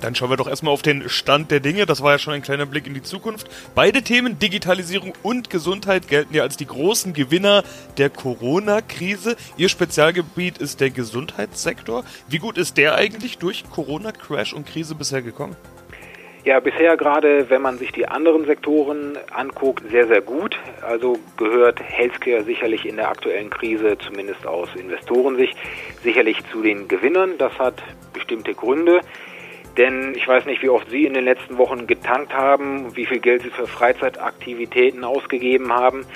Dann 0.00 0.14
schauen 0.14 0.30
wir 0.30 0.36
doch 0.36 0.48
erstmal 0.48 0.74
auf 0.74 0.82
den 0.82 1.08
Stand 1.08 1.50
der 1.50 1.60
Dinge. 1.60 1.86
Das 1.86 2.02
war 2.02 2.12
ja 2.12 2.18
schon 2.18 2.34
ein 2.34 2.42
kleiner 2.42 2.66
Blick 2.66 2.86
in 2.86 2.94
die 2.94 3.02
Zukunft. 3.02 3.48
Beide 3.74 4.02
Themen, 4.02 4.38
Digitalisierung 4.38 5.14
und 5.22 5.48
Gesundheit, 5.48 6.06
gelten 6.06 6.34
ja 6.34 6.42
als 6.42 6.56
die 6.56 6.66
großen 6.66 7.14
Gewinner 7.14 7.64
der 7.96 8.10
Corona-Krise. 8.10 9.36
Ihr 9.56 9.68
Spezialgebiet 9.68 10.58
ist 10.58 10.80
der 10.80 10.90
Gesundheitssektor. 10.90 12.04
Wie 12.28 12.38
gut 12.38 12.58
ist 12.58 12.76
der 12.76 12.94
eigentlich 12.94 13.38
durch 13.38 13.64
Corona-Crash 13.70 14.52
und 14.52 14.66
Krise 14.66 14.94
bisher 14.94 15.22
gekommen? 15.22 15.56
Ja, 16.44 16.60
bisher 16.60 16.96
gerade, 16.96 17.50
wenn 17.50 17.60
man 17.60 17.76
sich 17.76 17.90
die 17.90 18.06
anderen 18.06 18.44
Sektoren 18.44 19.18
anguckt, 19.34 19.82
sehr, 19.90 20.06
sehr 20.06 20.20
gut. 20.20 20.56
Also 20.80 21.18
gehört 21.36 21.80
Healthcare 21.82 22.44
sicherlich 22.44 22.86
in 22.86 22.94
der 22.94 23.08
aktuellen 23.08 23.50
Krise, 23.50 23.98
zumindest 23.98 24.46
aus 24.46 24.68
Investorensicht, 24.76 25.56
sicherlich 26.04 26.38
zu 26.52 26.62
den 26.62 26.86
Gewinnern. 26.86 27.32
Das 27.38 27.58
hat 27.58 27.82
bestimmte 28.12 28.54
Gründe. 28.54 29.00
Denn 29.76 30.14
ich 30.14 30.26
weiß 30.26 30.46
nicht, 30.46 30.62
wie 30.62 30.70
oft 30.70 30.88
Sie 30.90 31.04
in 31.04 31.14
den 31.14 31.24
letzten 31.24 31.58
Wochen 31.58 31.86
getankt 31.86 32.32
haben, 32.32 32.96
wie 32.96 33.06
viel 33.06 33.18
Geld 33.18 33.42
Sie 33.42 33.50
für 33.50 33.66
Freizeitaktivitäten 33.66 35.04
ausgegeben 35.04 35.72
haben. 35.72 36.06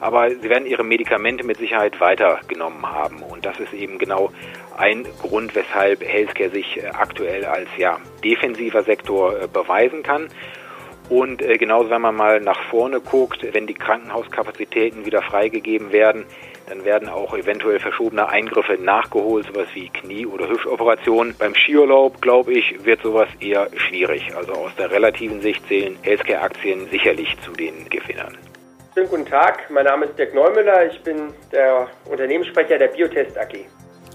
aber 0.00 0.30
sie 0.30 0.48
werden 0.48 0.66
ihre 0.66 0.84
Medikamente 0.84 1.44
mit 1.44 1.56
Sicherheit 1.58 2.00
weitergenommen 2.00 2.84
haben. 2.84 3.22
Und 3.22 3.46
das 3.46 3.58
ist 3.58 3.72
eben 3.72 3.98
genau 3.98 4.30
ein 4.76 5.06
Grund, 5.22 5.54
weshalb 5.54 6.02
Healthcare 6.02 6.50
sich 6.50 6.76
äh, 6.76 6.86
aktuell 6.88 7.44
als 7.44 7.68
ja, 7.78 7.98
defensiver 8.22 8.82
Sektor 8.82 9.40
äh, 9.40 9.48
beweisen 9.50 10.02
kann. 10.02 10.28
Und 11.08 11.40
äh, 11.40 11.56
genauso, 11.56 11.90
wenn 11.90 12.02
man 12.02 12.16
mal 12.16 12.40
nach 12.40 12.60
vorne 12.70 13.00
guckt, 13.00 13.46
wenn 13.52 13.66
die 13.66 13.74
Krankenhauskapazitäten 13.74 15.06
wieder 15.06 15.22
freigegeben 15.22 15.92
werden, 15.92 16.24
dann 16.68 16.84
werden 16.84 17.08
auch 17.08 17.34
eventuell 17.34 17.78
verschobene 17.78 18.28
Eingriffe 18.28 18.74
nachgeholt, 18.74 19.46
sowas 19.46 19.68
wie 19.74 19.88
Knie- 19.88 20.26
oder 20.26 20.48
Hüftoperationen. 20.48 21.36
Beim 21.38 21.54
Skiurlaub, 21.54 22.20
glaube 22.20 22.54
ich, 22.54 22.84
wird 22.84 23.02
sowas 23.02 23.28
eher 23.40 23.68
schwierig. 23.76 24.34
Also 24.36 24.52
aus 24.52 24.74
der 24.76 24.90
relativen 24.90 25.40
Sicht 25.40 25.66
zählen 25.68 25.96
Healthcare-Aktien 26.02 26.88
sicherlich 26.90 27.36
zu 27.42 27.52
den 27.52 27.88
Gewinnern. 27.88 28.36
Schönen 28.94 29.10
guten 29.10 29.26
Tag, 29.26 29.70
mein 29.70 29.84
Name 29.84 30.06
ist 30.06 30.18
Dirk 30.18 30.34
Neumüller, 30.34 30.86
ich 30.86 31.02
bin 31.02 31.28
der 31.52 31.86
Unternehmenssprecher 32.10 32.78
der 32.78 32.88
Biotest 32.88 33.36
AG. 33.36 33.66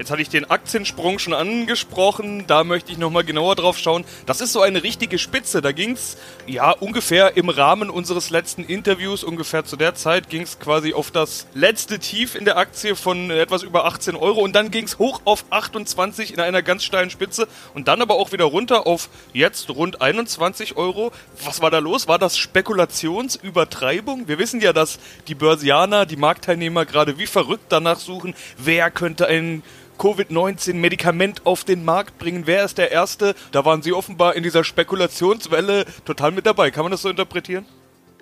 Jetzt 0.02 0.10
hatte 0.10 0.24
ich 0.24 0.30
den 0.30 0.50
Aktiensprung 0.50 1.20
schon 1.20 1.36
angesprochen, 1.36 2.48
da 2.48 2.64
möchte 2.64 2.92
ich 2.92 2.98
nochmal 2.98 3.24
genauer 3.24 3.56
drauf 3.56 3.78
schauen. 3.78 4.04
Das 4.26 4.42
ist 4.42 4.52
so 4.52 4.60
eine 4.60 4.82
richtige 4.82 5.20
Spitze, 5.20 5.62
da 5.62 5.74
ging 5.74 5.92
es 5.92 6.18
ja 6.48 6.72
ungefähr 6.72 7.38
im 7.38 7.50
Rahmen 7.50 7.92
unseres 7.92 8.32
letzten 8.32 8.64
Interviews, 8.64 9.24
ungefähr 9.24 9.64
zu 9.64 9.76
der 9.76 9.94
Zeit, 9.94 10.28
ging 10.28 10.42
es 10.42 10.58
quasi 10.58 10.96
auf 10.96 11.12
das 11.12 11.46
letzte 11.54 12.00
Tief 12.00 12.34
in 12.34 12.46
der 12.46 12.58
Aktie 12.58 12.96
von 12.96 13.30
etwas 13.30 13.62
über 13.62 13.86
18 13.86 14.16
Euro 14.16 14.42
und 14.42 14.54
dann 14.54 14.72
ging 14.72 14.86
es 14.86 14.98
hoch 14.98 15.22
auf 15.24 15.46
28 15.52 16.34
in 16.34 16.40
einer 16.40 16.64
ganz 16.64 16.84
steilen 16.84 17.12
Spitze 17.12 17.48
und 17.76 17.88
dann 17.88 18.02
aber 18.02 18.16
auch 18.16 18.32
wieder 18.32 18.46
runter 18.46 18.88
auf 18.88 19.08
jetzt 19.34 19.70
rund 19.70 20.02
21 20.02 20.78
Euro. 20.78 21.12
Was 21.46 21.62
war 21.62 21.70
da 21.70 21.78
los? 21.78 22.08
War 22.08 22.18
das 22.18 22.40
Spekulationsübertreibung? 22.40 24.28
Wir 24.28 24.40
wissen 24.40 24.62
ja, 24.62 24.74
dass 24.74 24.98
die 25.28 25.36
Börsianer, 25.36 26.08
die 26.08 26.16
Marktteilnehmer 26.16 26.88
gerade 26.88 27.20
wie 27.20 27.28
verrückt 27.28 27.66
danach 27.70 28.00
suchen, 28.00 28.34
wer 28.58 28.90
könnte 28.90 29.28
ein 29.28 29.62
Covid-19-Medikament 30.02 31.46
auf 31.46 31.64
den 31.64 31.86
Markt 31.86 32.18
bringen. 32.18 32.44
Wer 32.48 32.66
ist 32.66 32.80
der 32.80 32.92
Erste? 32.92 33.36
Da 33.52 33.66
waren 33.66 33.84
Sie 33.84 33.94
offenbar 33.94 34.36
in 34.36 34.42
dieser 34.42 34.64
Spekulationswelle 34.64 35.86
total 36.06 36.32
mit 36.32 36.48
dabei. 36.48 36.72
Kann 36.72 36.82
man 36.82 36.92
das 36.92 37.04
so 37.04 37.10
interpretieren? 37.10 37.68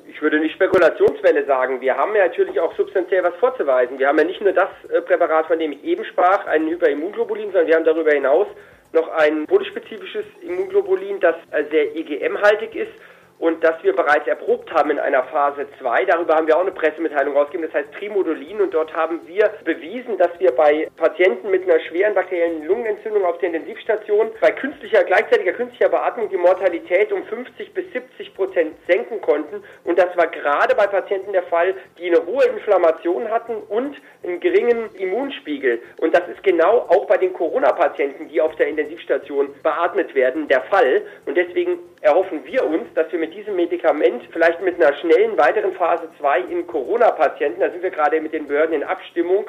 Ich 0.06 0.22
würde 0.22 0.42
nicht 0.42 0.56
Spekulationswelle 0.56 1.46
sagen. 1.46 1.80
Wir 1.80 1.96
haben 1.96 2.14
ja 2.18 2.28
natürlich 2.28 2.60
auch 2.60 2.76
substanziell 2.76 3.24
was 3.24 3.34
vorzuweisen. 3.36 3.98
Wir 3.98 4.10
haben 4.10 4.18
ja 4.18 4.26
nicht 4.26 4.42
nur 4.42 4.52
das 4.52 4.68
äh, 4.94 5.00
Präparat, 5.00 5.48
von 5.48 5.58
dem 5.58 5.72
ich 5.72 5.82
eben 5.86 6.04
sprach, 6.04 6.46
ein 6.48 6.68
Hyperimmunglobulin, 6.68 7.54
sondern 7.54 7.68
wir 7.68 7.76
haben 7.76 7.86
darüber 7.86 8.12
hinaus 8.12 8.48
noch 8.92 9.08
ein 9.14 9.46
bodenspezifisches 9.46 10.26
Immunglobulin, 10.42 11.22
das 11.22 11.36
äh, 11.52 11.64
sehr 11.72 11.96
IgM-haltig 11.96 12.76
ist 12.76 12.92
und 13.40 13.64
das 13.64 13.82
wir 13.84 13.96
bereits 13.96 14.28
erprobt 14.28 14.72
haben 14.74 14.92
in 14.92 15.00
einer 15.00 15.24
Phase 15.24 15.66
2. 15.80 16.06
Darüber 16.06 16.36
haben 16.36 16.48
wir 16.48 16.58
auch 16.58 16.62
eine 16.62 16.72
Pressemitteilung 16.72 17.36
rausgegeben, 17.36 17.70
das 17.72 17.74
heißt 17.74 17.94
Trimodulin. 17.98 18.60
Und 18.60 18.74
dort 18.74 18.94
haben 18.94 19.22
wir 19.28 19.50
bewiesen, 19.64 20.18
dass 20.18 20.38
wir 20.40 20.52
bei 20.52 20.90
Patienten 20.98 21.50
mit 21.50 21.64
einer 21.64 21.80
schweren 21.80 22.14
bakteriellen 22.14 22.66
Lungenentzündung 22.66 23.24
auf 23.24 23.38
der 23.38 23.54
Intensivstation 23.54 24.32
bei 24.42 24.52
künstlicher, 24.52 25.04
gleichzeitiger 25.06 25.54
künstlicher 25.54 25.90
Beatmung 25.90 26.30
die 26.30 26.38
Mortalität 26.38 27.14
um 27.14 27.24
50 27.24 27.74
bis 27.74 27.86
70 27.94 28.36
Prozent 28.36 28.76
senken 28.88 29.22
konnten. 29.22 29.64
Und 29.86 29.98
das 29.98 30.16
war 30.18 30.28
gerade 30.28 30.76
bei 30.76 30.88
Patienten 30.88 31.32
der 31.32 31.44
Fall, 31.44 31.76
die 31.98 32.08
eine 32.08 32.26
hohe 32.26 32.44
Inflammation 32.46 33.30
hatten 33.30 33.56
und 33.70 33.96
einen 34.24 34.42
geringen 34.42 34.94
Immunspiegel. 34.96 35.82
Und 35.98 36.14
das 36.14 36.28
ist 36.28 36.44
genau 36.44 36.80
auch 36.90 37.06
bei 37.06 37.16
den 37.16 37.32
Corona-Patienten, 37.32 38.28
die 38.28 38.42
auf 38.42 38.54
der 38.58 38.68
Intensivstation 38.68 39.54
beatmet 39.64 40.14
werden, 40.14 40.50
der 40.50 40.62
Fall. 40.64 41.04
Und 41.26 41.38
deswegen 41.38 41.80
erhoffen 42.02 42.44
wir 42.46 42.66
uns, 42.66 42.94
dass 42.96 43.10
wir 43.12 43.20
mit 43.20 43.29
diesem 43.32 43.56
Medikament 43.56 44.24
vielleicht 44.32 44.62
mit 44.62 44.76
einer 44.82 44.96
schnellen 44.98 45.38
weiteren 45.38 45.74
Phase 45.74 46.10
2 46.20 46.42
in 46.42 46.68
Corona-Patienten, 46.68 47.60
da 47.60 47.70
sind 47.70 47.84
wir 47.84 47.92
gerade 47.92 48.20
mit 48.22 48.34
den 48.34 48.48
Behörden 48.48 48.76
in 48.76 48.84
Abstimmung, 48.84 49.46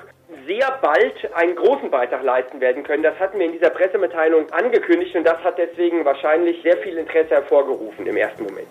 sehr 0.46 0.78
bald 0.80 1.34
einen 1.34 1.56
großen 1.56 1.90
Beitrag 1.90 2.22
leisten 2.22 2.60
werden 2.60 2.82
können. 2.82 3.02
Das 3.02 3.18
hatten 3.18 3.38
wir 3.38 3.46
in 3.46 3.52
dieser 3.52 3.70
Pressemitteilung 3.70 4.50
angekündigt 4.50 5.14
und 5.16 5.24
das 5.24 5.38
hat 5.44 5.58
deswegen 5.58 6.04
wahrscheinlich 6.04 6.62
sehr 6.62 6.76
viel 6.78 6.96
Interesse 6.96 7.30
hervorgerufen 7.30 8.06
im 8.06 8.16
ersten 8.16 8.44
Moment. 8.44 8.68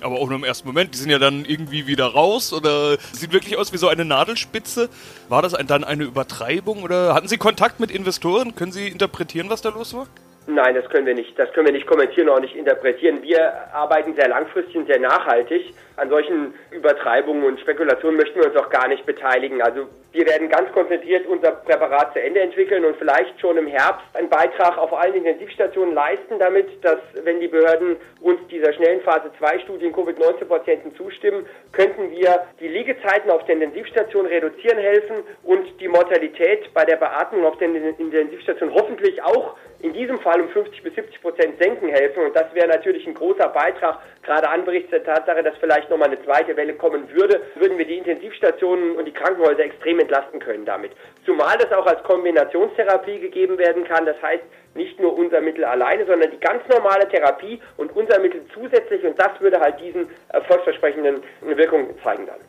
Aber 0.00 0.16
auch 0.16 0.28
nur 0.28 0.38
im 0.38 0.44
ersten 0.44 0.68
Moment, 0.68 0.94
die 0.94 0.98
sind 0.98 1.10
ja 1.10 1.18
dann 1.18 1.44
irgendwie 1.44 1.86
wieder 1.86 2.06
raus 2.06 2.52
oder 2.52 2.98
sieht 3.12 3.32
wirklich 3.32 3.58
aus 3.58 3.72
wie 3.72 3.78
so 3.78 3.88
eine 3.88 4.04
Nadelspitze. 4.04 4.88
War 5.28 5.42
das 5.42 5.52
dann 5.66 5.82
eine 5.82 6.04
Übertreibung 6.04 6.82
oder 6.82 7.14
hatten 7.14 7.26
Sie 7.26 7.36
Kontakt 7.36 7.80
mit 7.80 7.90
Investoren? 7.90 8.54
Können 8.54 8.70
Sie 8.70 8.88
interpretieren, 8.88 9.50
was 9.50 9.60
da 9.60 9.70
los 9.70 9.94
war? 9.94 10.06
Nein, 10.50 10.74
das 10.74 10.88
können 10.88 11.04
wir 11.04 11.14
nicht. 11.14 11.38
Das 11.38 11.52
können 11.52 11.66
wir 11.66 11.74
nicht 11.74 11.86
kommentieren, 11.86 12.30
auch 12.30 12.40
nicht 12.40 12.56
interpretieren. 12.56 13.22
Wir 13.22 13.70
arbeiten 13.74 14.14
sehr 14.14 14.28
langfristig 14.28 14.76
und 14.76 14.86
sehr 14.86 14.98
nachhaltig. 14.98 15.74
An 15.96 16.08
solchen 16.08 16.54
Übertreibungen 16.70 17.44
und 17.44 17.60
Spekulationen 17.60 18.16
möchten 18.16 18.40
wir 18.40 18.46
uns 18.46 18.56
auch 18.56 18.70
gar 18.70 18.88
nicht 18.88 19.04
beteiligen. 19.04 19.60
Also 19.60 19.88
wir 20.12 20.26
werden 20.26 20.48
ganz 20.48 20.72
konzentriert 20.72 21.26
unser 21.26 21.52
Präparat 21.52 22.14
zu 22.14 22.22
Ende 22.22 22.40
entwickeln 22.40 22.86
und 22.86 22.96
vielleicht 22.96 23.38
schon 23.38 23.58
im 23.58 23.66
Herbst 23.66 24.06
einen 24.14 24.30
Beitrag 24.30 24.78
auf 24.78 24.90
allen 24.94 25.12
Intensivstationen 25.16 25.92
leisten, 25.92 26.38
damit, 26.38 26.82
dass 26.82 26.98
wenn 27.24 27.40
die 27.40 27.48
Behörden 27.48 27.96
uns 28.22 28.40
dieser 28.50 28.72
schnellen 28.72 29.02
Phase 29.02 29.30
2 29.38 29.58
Studien 29.58 29.92
Covid-19-Patienten 29.92 30.94
zustimmen, 30.96 31.44
könnten 31.72 32.10
wir 32.10 32.46
die 32.58 32.68
Liegezeiten 32.68 33.30
auf 33.30 33.44
der 33.44 33.56
Intensivstation 33.56 34.24
reduzieren 34.24 34.78
helfen 34.78 35.16
und 35.44 35.78
die 35.78 35.88
Mortalität 35.88 36.72
bei 36.72 36.86
der 36.86 36.96
Beatmung 36.96 37.44
auf 37.44 37.58
der 37.58 37.68
Intensivstation 37.68 38.72
hoffentlich 38.72 39.22
auch 39.22 39.56
in 39.80 39.92
diesem 39.92 40.18
Fall 40.20 40.37
um 40.40 40.48
50 40.48 40.82
bis 40.82 40.94
70 40.94 41.20
Prozent 41.20 41.58
senken 41.58 41.88
helfen. 41.88 42.24
Und 42.24 42.36
das 42.36 42.52
wäre 42.54 42.68
natürlich 42.68 43.06
ein 43.06 43.14
großer 43.14 43.48
Beitrag, 43.48 43.98
gerade 44.22 44.48
angesichts 44.48 44.90
der 44.90 45.04
Tatsache, 45.04 45.42
dass 45.42 45.56
vielleicht 45.58 45.90
nochmal 45.90 46.08
eine 46.08 46.22
zweite 46.24 46.56
Welle 46.56 46.74
kommen 46.74 47.10
würde, 47.12 47.40
würden 47.56 47.78
wir 47.78 47.86
die 47.86 47.98
Intensivstationen 47.98 48.96
und 48.96 49.04
die 49.04 49.12
Krankenhäuser 49.12 49.64
extrem 49.64 49.98
entlasten 50.00 50.40
können 50.40 50.64
damit. 50.64 50.92
Zumal 51.24 51.56
das 51.58 51.72
auch 51.72 51.86
als 51.86 52.02
Kombinationstherapie 52.02 53.18
gegeben 53.20 53.58
werden 53.58 53.84
kann. 53.84 54.06
Das 54.06 54.20
heißt, 54.22 54.44
nicht 54.74 55.00
nur 55.00 55.16
unser 55.16 55.40
Mittel 55.40 55.64
alleine, 55.64 56.06
sondern 56.06 56.30
die 56.30 56.40
ganz 56.40 56.62
normale 56.68 57.08
Therapie 57.08 57.60
und 57.76 57.94
unser 57.96 58.18
Mittel 58.20 58.42
zusätzlich. 58.54 59.04
Und 59.04 59.18
das 59.18 59.40
würde 59.40 59.60
halt 59.60 59.80
diesen 59.80 60.08
erfolgsversprechenden 60.28 61.22
Wirkungen 61.42 61.94
zeigen 62.02 62.26
dann. 62.26 62.40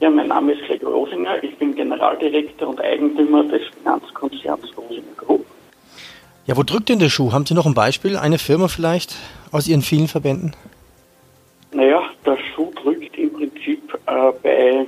Ja, 0.00 0.10
mein 0.10 0.26
Name 0.26 0.52
ist 0.52 0.62
Gregor 0.66 0.92
Rosinger. 0.92 1.42
Ich 1.42 1.56
bin 1.56 1.74
Generaldirektor 1.74 2.68
und 2.68 2.80
Eigentümer 2.80 3.44
des 3.44 3.62
Finanzkonzerns 3.78 4.76
Rosinger. 4.76 4.93
Ja, 6.46 6.58
wo 6.58 6.62
drückt 6.62 6.90
denn 6.90 6.98
der 6.98 7.08
Schuh? 7.08 7.32
Haben 7.32 7.46
Sie 7.46 7.54
noch 7.54 7.64
ein 7.64 7.72
Beispiel? 7.72 8.18
Eine 8.18 8.38
Firma 8.38 8.68
vielleicht 8.68 9.16
aus 9.50 9.66
Ihren 9.66 9.80
vielen 9.80 10.08
Verbänden? 10.08 10.54
Naja, 11.72 12.02
der 12.26 12.36
Schuh 12.36 12.70
drückt 12.82 13.16
im 13.16 13.32
Prinzip 13.32 13.98
äh, 14.06 14.32
bei, 14.42 14.86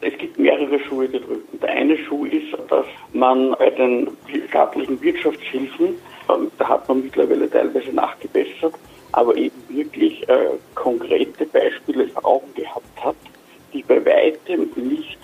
es 0.00 0.18
gibt 0.18 0.36
mehrere 0.36 0.80
Schuhe, 0.80 1.08
die 1.08 1.20
drücken. 1.20 1.60
Der 1.62 1.70
eine 1.70 1.96
Schuh 1.96 2.24
ist, 2.24 2.58
dass 2.68 2.86
man 3.12 3.54
bei 3.56 3.70
den 3.70 4.08
staatlichen 4.48 5.00
Wirtschaftshilfen, 5.00 5.90
äh, 5.90 6.32
da 6.58 6.68
hat 6.68 6.88
man 6.88 7.04
mittlerweile 7.04 7.48
teilweise 7.48 7.92
nachgebessert, 7.92 8.74
aber 9.12 9.36
eben 9.36 9.62
wirklich 9.68 10.28
äh, 10.28 10.48
konkrete 10.74 11.46
Beispiele 11.46 12.08
vor 12.08 12.24
Augen 12.24 12.52
gehabt 12.54 13.04
hat, 13.04 13.16
die 13.72 13.84
bei 13.84 14.04
weitem 14.04 14.70
nicht 14.74 15.20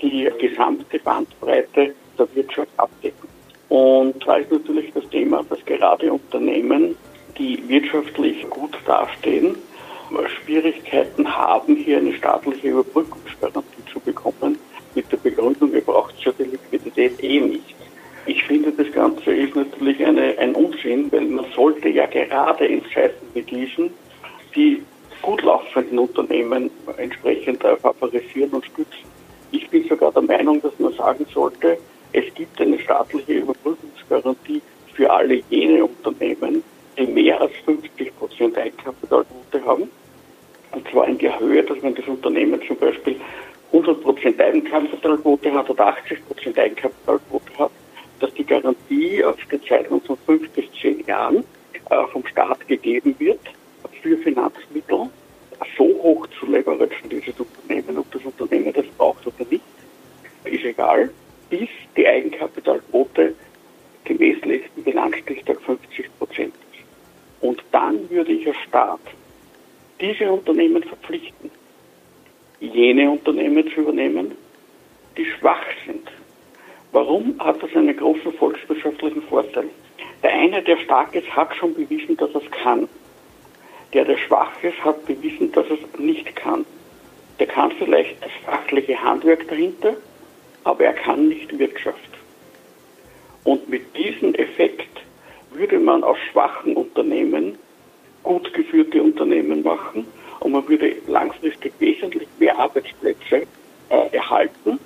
die 0.00 0.30
gesamte 0.38 1.00
Bandbreite 1.00 1.94
der 2.16 2.34
Wirtschaft 2.36 2.70
abdecken. 2.76 3.35
Und 3.68 4.26
da 4.26 4.36
ist 4.36 4.50
natürlich 4.50 4.92
das 4.92 5.08
Thema, 5.10 5.44
dass 5.48 5.64
gerade 5.64 6.12
Unternehmen, 6.12 6.96
die 7.38 7.62
wirtschaftlich 7.68 8.48
gut 8.48 8.76
dastehen, 8.86 9.56
Schwierigkeiten 10.44 11.36
haben, 11.36 11.76
hier 11.76 11.98
eine 11.98 12.14
staatliche 12.14 12.68
Überbrückungsgarantie 12.68 13.84
zu 13.92 13.98
bekommen, 14.00 14.58
mit 14.94 15.10
der 15.12 15.16
Begründung, 15.18 15.72
ihr 15.74 15.82
braucht 15.82 16.14
ja 16.24 16.32
die 16.38 16.44
Liquidität 16.44 17.22
eh 17.22 17.40
nicht. 17.40 17.74
Ich 18.24 18.42
finde, 18.44 18.72
das 18.72 18.90
Ganze 18.92 19.32
ist 19.32 19.54
natürlich 19.54 20.04
eine, 20.04 20.36
ein 20.38 20.54
Unsinn, 20.54 21.12
weil 21.12 21.26
man 21.26 21.44
sollte 21.54 21.88
ja 21.88 22.06
gerade 22.06 22.66
in 22.66 22.82
Zeiten 22.92 23.26
wie 23.34 23.42
diesen 23.42 23.90
die 24.54 24.82
gut 25.22 25.42
laufenden 25.42 25.98
Unternehmen 25.98 26.70
entsprechend 26.96 27.62
favorisieren 27.62 28.50
und 28.50 28.64
stützen. 28.64 29.06
Ich 29.50 29.68
bin 29.68 29.86
sogar 29.88 30.12
der 30.12 30.22
Meinung, 30.22 30.60
dass 30.62 30.78
man 30.78 30.92
sagen 30.94 31.26
sollte, 31.32 31.78
es 32.16 32.32
gibt 32.34 32.58
eine 32.58 32.78
staatliche 32.78 33.34
Überbrückungsgarantie 33.34 34.62
für 34.94 35.12
alle 35.12 35.42
jene 35.50 35.84
Unternehmen, 35.84 36.64
die 36.98 37.06
mehr 37.06 37.38
als 37.38 37.52
50 37.66 38.16
Prozent 38.16 38.56
Eigenkapitalquote 38.56 39.64
haben. 39.66 39.90
Und 40.72 40.90
zwar 40.90 41.08
in 41.08 41.18
der 41.18 41.38
Höhe, 41.38 41.62
dass 41.62 41.82
wenn 41.82 41.94
das 41.94 42.06
Unternehmen 42.08 42.58
zum 42.66 42.78
Beispiel 42.78 43.16
100 43.70 44.02
Prozent 44.02 44.40
Eigenkapitalquote 44.40 45.52
hat 45.52 45.68
oder 45.68 45.88
80 45.88 46.26
Prozent 46.26 46.58
Eigenkapitalquote 46.58 47.58
hat, 47.58 47.70
dass 48.20 48.32
die 48.32 48.46
Garantie 48.46 49.22
auf 49.22 49.36
den 49.52 49.62
Zeitraum 49.64 50.00
von 50.00 50.16
fünf 50.24 50.48
bis 50.52 50.64
zehn 50.80 51.04
Jahren 51.04 51.44
äh, 51.90 52.06
vom 52.12 52.26
Staat 52.26 52.66
gegeben 52.66 53.14
wird 53.18 53.40
für 54.00 54.16
Finanzmittel, 54.16 55.10
so 55.76 55.84
hoch 55.84 56.26
zu 56.40 56.46
leveragen, 56.46 57.10
dieses 57.10 57.34
Unternehmen, 57.38 57.98
ob 57.98 58.10
das 58.10 58.22
Unternehmen 58.24 58.72
das 58.72 58.86
braucht 58.96 59.26
oder 59.26 59.46
nicht, 59.50 59.62
ist 60.44 60.64
egal 60.64 61.10
bis 61.66 61.70
die 61.96 62.06
Eigenkapitalquote 62.06 63.34
gemäß 64.04 64.44
letzten 64.44 64.84
Bilanzstichtag 64.84 65.60
50 65.62 66.18
Prozent 66.18 66.54
ist. 66.72 66.84
Und 67.40 67.62
dann 67.72 68.08
würde 68.08 68.32
ich 68.32 68.46
als 68.46 68.56
Staat 68.68 69.00
diese 70.00 70.30
Unternehmen 70.30 70.82
verpflichten, 70.82 71.50
jene 72.60 73.10
Unternehmen 73.10 73.68
zu 73.70 73.80
übernehmen, 73.80 74.32
die 75.16 75.24
schwach 75.24 75.64
sind. 75.84 76.08
Warum 76.92 77.34
hat 77.40 77.62
das 77.62 77.74
einen 77.74 77.96
großen 77.96 78.32
volkswirtschaftlichen 78.34 79.22
Vorteil? 79.22 79.68
Der 80.22 80.32
eine, 80.32 80.62
der 80.62 80.76
stark 80.78 81.14
ist, 81.14 81.34
hat 81.34 81.54
schon 81.56 81.74
bewiesen, 81.74 82.16
dass 82.16 82.30
er 82.30 82.42
es 82.42 82.50
kann. 82.50 82.88
Der, 83.92 84.04
der 84.04 84.18
schwach 84.18 84.62
ist, 84.62 84.82
hat 84.84 85.04
bewiesen, 85.06 85.52
dass 85.52 85.66
er 85.66 85.78
es 85.78 85.98
nicht 85.98 86.36
kann. 86.36 86.64
Der 87.38 87.46
kann 87.46 87.72
vielleicht 87.72 88.22
das 88.22 88.30
fachliche 88.44 89.02
Handwerk 89.02 89.48
dahinter, 89.48 89.96
aber 90.66 90.84
er 90.84 90.94
kann 90.94 91.28
nicht 91.28 91.56
Wirtschaft. 91.58 92.10
Und 93.44 93.68
mit 93.68 93.96
diesem 93.96 94.34
Effekt 94.34 95.00
würde 95.52 95.78
man 95.78 96.02
aus 96.02 96.18
schwachen 96.32 96.76
Unternehmen 96.76 97.56
gut 98.24 98.52
geführte 98.52 99.00
Unternehmen 99.00 99.62
machen 99.62 100.08
und 100.40 100.50
man 100.50 100.68
würde 100.68 100.96
langfristig 101.06 101.72
wesentlich 101.78 102.26
mehr 102.40 102.58
Arbeitsplätze 102.58 103.46
äh, 103.90 104.08
erhalten 104.10 104.80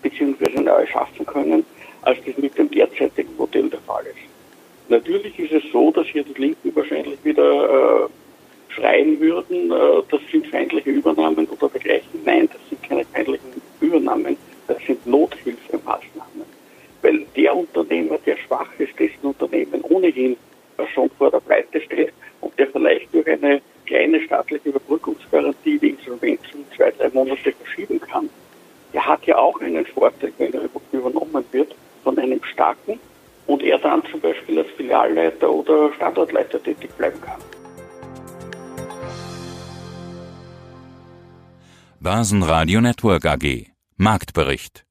bzw. 0.00 0.60
neu 0.60 0.86
schaffen 0.86 1.26
können, 1.26 1.66
als 2.00 2.18
das 2.24 2.38
mit 2.38 2.56
dem 2.56 2.70
derzeitigen 2.70 3.36
Modell 3.36 3.68
der 3.68 3.80
Fall 3.80 4.06
ist. 4.06 4.16
Natürlich 4.88 5.38
ist 5.38 5.52
es 5.52 5.72
so, 5.72 5.90
dass 5.90 6.06
hier 6.06 6.24
die 6.24 6.40
Linken 6.40 6.74
wahrscheinlich 6.74 7.22
wieder 7.22 8.06
äh, 8.06 8.72
schreien 8.72 9.20
würden, 9.20 9.70
äh, 9.70 10.02
das 10.10 10.20
sind 10.32 10.46
feindliche 10.46 10.90
Übernahmen 10.90 11.46
oder 11.46 11.68
dergleichen. 11.68 12.20
Nein, 12.24 12.48
das 12.50 12.60
sind 12.70 12.82
keine 12.82 13.04
feindlichen 13.04 13.60
Übernahmen, 13.80 14.38
das 14.66 14.78
sind 14.86 15.06
Nothilfemaßnahmen. 15.06 16.44
Weil 17.02 17.26
der 17.36 17.54
Unternehmer, 17.54 18.18
der 18.24 18.36
schwach 18.36 18.68
ist, 18.78 18.98
dessen 18.98 19.22
Unternehmen 19.22 19.82
ohnehin 19.82 20.36
schon 20.94 21.10
vor 21.18 21.30
der 21.30 21.40
Pleite 21.40 21.80
steht 21.80 22.12
und 22.40 22.58
der 22.58 22.68
vielleicht 22.68 23.12
durch 23.14 23.26
eine 23.28 23.60
kleine 23.86 24.20
staatliche 24.22 24.70
Überbrückungsgarantie 24.70 25.78
die 25.78 25.90
Insolvenz 25.90 26.40
um 26.54 26.64
zwei, 26.76 26.90
drei 26.90 27.10
Monate 27.10 27.52
verschieben 27.52 28.00
kann, 28.00 28.28
der 28.92 29.06
hat 29.06 29.24
ja 29.26 29.36
auch 29.36 29.60
einen 29.60 29.84
Vorteil, 29.86 30.32
wenn 30.38 30.54
er 30.54 30.62
übernommen 30.92 31.44
wird 31.52 31.74
von 32.02 32.18
einem 32.18 32.42
starken 32.44 32.98
und 33.46 33.62
er 33.62 33.78
dann 33.78 34.02
zum 34.10 34.20
Beispiel 34.20 34.58
als 34.58 34.70
Filialleiter 34.76 35.50
oder 35.50 35.92
Standortleiter 35.94 36.62
tätig 36.62 36.90
bleiben 36.96 37.20
kann. 37.20 37.40
Börsenradio 42.00 42.80
Network 42.80 43.24
AG 43.26 43.73
Marktbericht 44.04 44.83